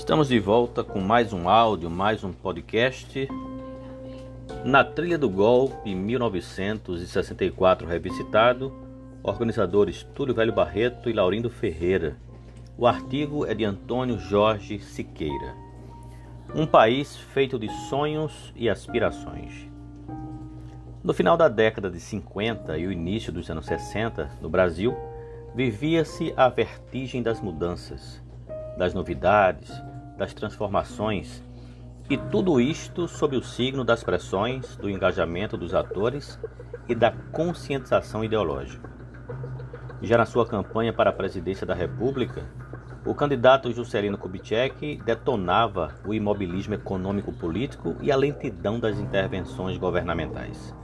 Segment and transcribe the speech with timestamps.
[0.00, 3.28] Estamos de volta com mais um áudio, mais um podcast.
[4.64, 8.72] Na Trilha do Golpe, 1964, revisitado,
[9.22, 12.16] organizadores Túlio Velho Barreto e Laurindo Ferreira.
[12.78, 15.54] O artigo é de Antônio Jorge Siqueira.
[16.54, 19.68] Um país feito de sonhos e aspirações.
[21.04, 24.96] No final da década de 50 e o início dos anos 60, no Brasil,
[25.54, 28.22] vivia-se a vertigem das mudanças,
[28.80, 29.70] das novidades,
[30.16, 31.44] das transformações,
[32.08, 36.40] e tudo isto sob o signo das pressões, do engajamento dos atores
[36.88, 38.88] e da conscientização ideológica.
[40.00, 42.46] Já na sua campanha para a presidência da República,
[43.04, 50.74] o candidato Juscelino Kubitschek detonava o imobilismo econômico-político e a lentidão das intervenções governamentais.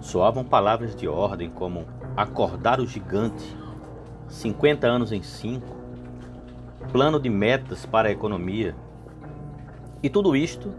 [0.00, 3.54] Soavam palavras de ordem como acordar o gigante,
[4.28, 5.82] 50 anos em 5,
[6.90, 8.74] plano de metas para a economia.
[10.02, 10.74] E tudo isto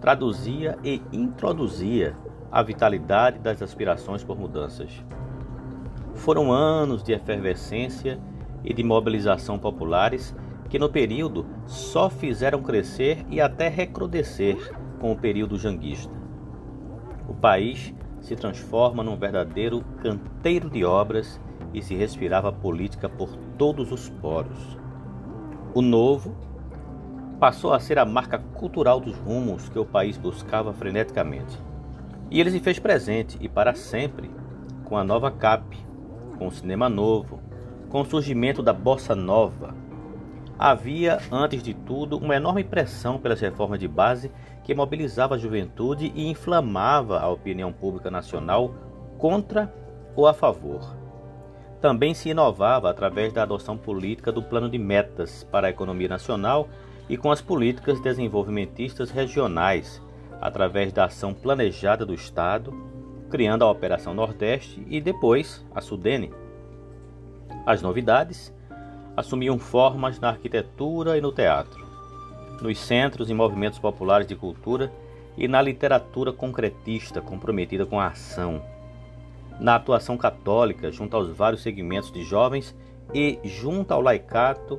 [0.00, 2.16] traduzia e introduzia
[2.50, 5.02] a vitalidade das aspirações por mudanças.
[6.14, 8.20] Foram anos de efervescência
[8.64, 10.34] e de mobilização populares
[10.68, 16.12] que no período só fizeram crescer e até recrudescer com o período janguista.
[17.28, 21.40] O país se transforma num verdadeiro canteiro de obras
[21.74, 24.81] e se respirava política por todos os poros.
[25.74, 26.36] O novo
[27.40, 31.58] passou a ser a marca cultural dos rumos que o país buscava freneticamente.
[32.30, 34.30] E ele se fez presente e para sempre
[34.84, 35.78] com a nova CAP,
[36.36, 37.40] com o cinema novo,
[37.88, 39.74] com o surgimento da bossa nova.
[40.58, 44.30] Havia, antes de tudo, uma enorme pressão pelas reformas de base
[44.62, 48.74] que mobilizava a juventude e inflamava a opinião pública nacional
[49.16, 49.72] contra
[50.14, 51.01] ou a favor.
[51.82, 56.68] Também se inovava através da adoção política do plano de metas para a economia nacional
[57.08, 60.00] e com as políticas desenvolvimentistas regionais,
[60.40, 62.72] através da ação planejada do Estado,
[63.28, 66.32] criando a Operação Nordeste e depois a Sudene.
[67.66, 68.54] As novidades
[69.16, 71.84] assumiam formas na arquitetura e no teatro,
[72.60, 74.92] nos centros e movimentos populares de cultura
[75.36, 78.62] e na literatura concretista comprometida com a ação
[79.62, 82.76] na atuação católica junto aos vários segmentos de jovens
[83.14, 84.78] e junto ao laicato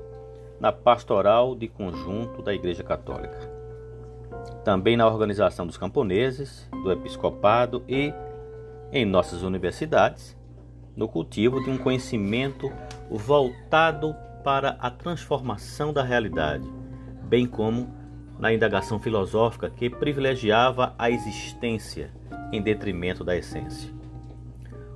[0.59, 3.49] na pastoral de conjunto da Igreja Católica.
[4.65, 8.13] Também na organização dos camponeses, do episcopado e,
[8.91, 10.37] em nossas universidades,
[10.95, 12.69] no cultivo de um conhecimento
[13.09, 14.13] voltado
[14.43, 16.69] para a transformação da realidade,
[17.23, 17.89] bem como
[18.37, 22.11] na indagação filosófica que privilegiava a existência
[22.51, 24.02] em detrimento da essência.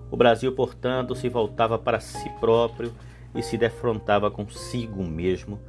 [0.09, 2.93] O Brasil, portanto, se voltava para si próprio
[3.35, 5.59] e se defrontava consigo mesmo,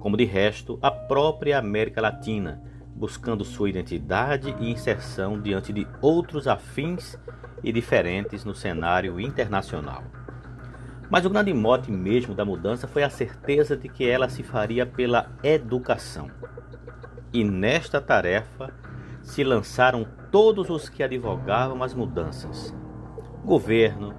[0.00, 2.60] como de resto a própria América Latina,
[2.94, 7.18] buscando sua identidade e inserção diante de outros afins
[7.62, 10.02] e diferentes no cenário internacional.
[11.10, 14.84] Mas o grande mote mesmo da mudança foi a certeza de que ela se faria
[14.84, 16.30] pela educação.
[17.32, 18.72] E nesta tarefa
[19.22, 22.74] se lançaram todos os que advogavam as mudanças,
[23.44, 24.14] governo,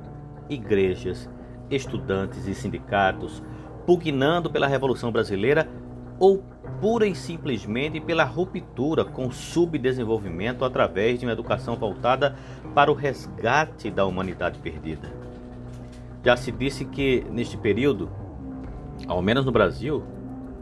[0.49, 1.29] igrejas,
[1.69, 3.41] estudantes e sindicatos,
[3.85, 5.67] pugnando pela Revolução Brasileira
[6.19, 6.43] ou
[6.79, 12.35] pura e simplesmente pela ruptura com o subdesenvolvimento através de uma educação voltada
[12.73, 15.11] para o resgate da humanidade perdida.
[16.23, 18.09] Já se disse que neste período,
[19.07, 20.03] ao menos no Brasil,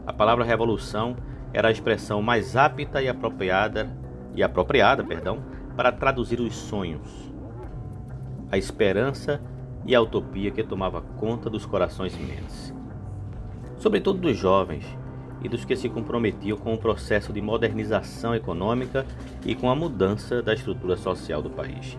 [0.06, 1.16] a palavra revolução
[1.52, 3.90] era a expressão mais apta e apropriada
[4.34, 5.42] e apropriada, perdão,
[5.76, 7.32] para traduzir os sonhos,
[8.54, 9.40] a esperança
[9.84, 12.72] e a utopia que tomava conta dos corações mentes,
[13.76, 14.84] sobretudo dos jovens
[15.42, 19.04] e dos que se comprometiam com o processo de modernização econômica
[19.44, 21.98] e com a mudança da estrutura social do país.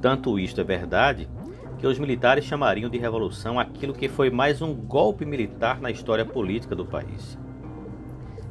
[0.00, 1.28] Tanto isto é verdade
[1.78, 6.24] que os militares chamariam de revolução aquilo que foi mais um golpe militar na história
[6.24, 7.36] política do país.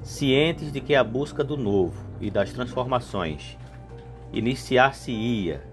[0.02, 3.58] Cientes de que a busca do novo e das transformações
[4.34, 5.64] iniciar-se-ia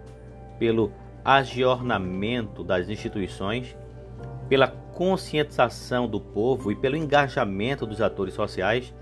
[0.56, 0.92] pelo
[1.24, 3.76] agiornamento das instituições,
[4.48, 8.92] pela conscientização do povo e pelo engajamento dos atores sociais,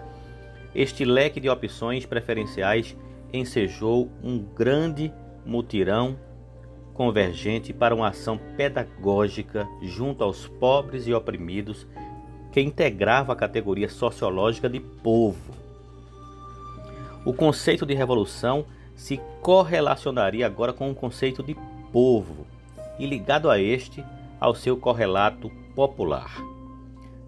[0.74, 2.96] este leque de opções preferenciais
[3.32, 5.12] ensejou um grande
[5.44, 6.16] mutirão
[6.94, 11.86] convergente para uma ação pedagógica junto aos pobres e oprimidos
[12.50, 15.54] que integrava a categoria sociológica de povo.
[17.24, 18.64] O conceito de revolução
[18.96, 21.54] se correlacionaria agora com o conceito de
[21.92, 22.46] povo
[22.98, 24.04] e ligado a este
[24.40, 26.42] ao seu correlato popular.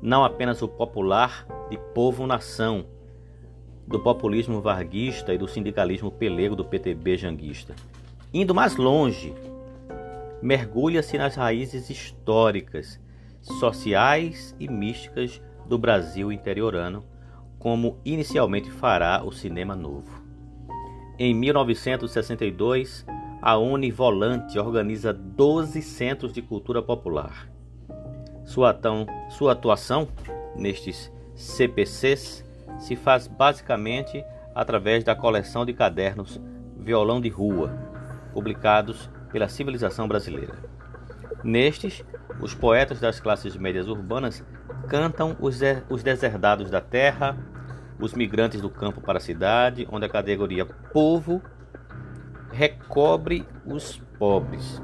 [0.01, 2.87] Não apenas o popular de povo-nação,
[3.87, 7.75] do populismo varguista e do sindicalismo pelego do PTB janguista.
[8.33, 9.35] Indo mais longe,
[10.41, 13.01] mergulha-se nas raízes históricas,
[13.41, 17.05] sociais e místicas do Brasil interiorano,
[17.59, 20.23] como inicialmente fará o cinema novo.
[21.19, 23.05] Em 1962,
[23.43, 27.49] a Univolante organiza 12 centros de cultura popular.
[28.45, 28.79] Sua,
[29.31, 30.09] sua atuação
[30.57, 32.45] nestes CPCs
[32.79, 34.23] se faz basicamente
[34.55, 36.41] através da coleção de cadernos
[36.77, 37.73] Violão de Rua,
[38.33, 40.55] publicados pela civilização brasileira.
[41.43, 42.05] Nestes,
[42.41, 44.45] os poetas das classes médias urbanas
[44.89, 47.39] cantam os, os deserdados da terra,
[47.99, 51.43] os migrantes do campo para a cidade, onde a categoria povo
[52.53, 54.83] recobre os pobres,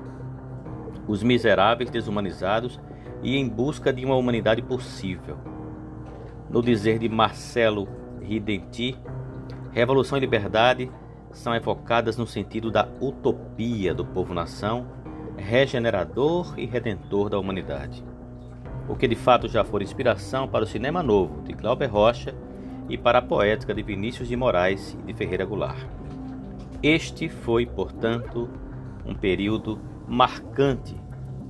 [1.07, 2.81] os miseráveis desumanizados
[3.23, 5.37] e em busca de uma humanidade possível.
[6.49, 7.89] No dizer de Marcelo
[8.21, 8.97] Ridenti,
[9.73, 10.91] revolução e liberdade
[11.33, 14.87] são evocadas no sentido da utopia do povo-nação,
[15.37, 18.03] regenerador e redentor da humanidade.
[18.89, 22.35] O que de fato já for inspiração para o cinema novo de Glauber Rocha
[22.89, 25.87] e para a poética de Vinícius de Moraes e de Ferreira Goulart.
[26.89, 28.49] Este foi, portanto,
[29.05, 30.95] um período marcante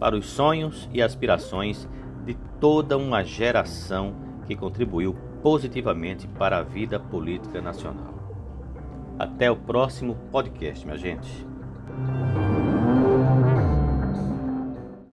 [0.01, 1.87] para os sonhos e aspirações
[2.25, 4.15] de toda uma geração
[4.47, 8.15] que contribuiu positivamente para a vida política nacional.
[9.19, 11.47] Até o próximo podcast, minha gente.